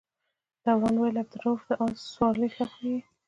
دوران 0.65 0.95
وویل 0.97 1.17
عبدالروف 1.23 1.59
د 1.69 1.71
آس 1.85 1.97
سورلۍ 2.13 2.49
ښه 2.55 2.65
پوهېږي. 2.71 3.03